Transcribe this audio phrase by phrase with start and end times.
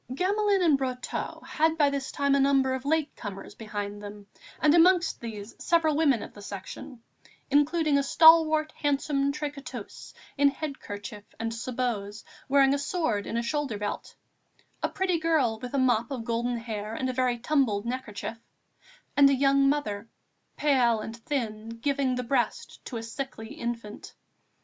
[0.15, 4.25] Gamelin and Brotteaux had by this time a number of late comers behind them
[4.59, 7.03] and amongst these several women of the Section,
[7.51, 13.43] including a stalwart, handsome tricoteuse, in head kerchief and sabots, wearing a sword in a
[13.43, 14.15] shoulder belt,
[14.81, 18.39] a pretty girl with a mop of golden hair and a very tumbled neckerchief,
[19.15, 20.09] and a young mother,
[20.57, 24.15] pale and thin, giving the breast to a sickly infant.